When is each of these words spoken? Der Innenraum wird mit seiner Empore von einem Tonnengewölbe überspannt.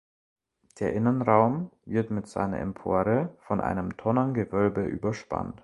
Der 0.79 0.93
Innenraum 0.93 1.69
wird 1.85 2.09
mit 2.09 2.25
seiner 2.25 2.57
Empore 2.57 3.37
von 3.41 3.61
einem 3.61 3.97
Tonnengewölbe 3.97 4.83
überspannt. 4.83 5.59